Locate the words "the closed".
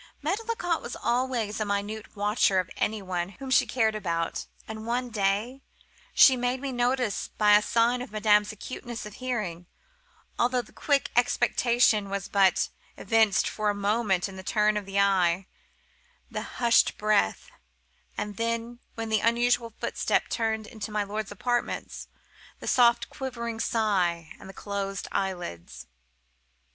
24.49-25.07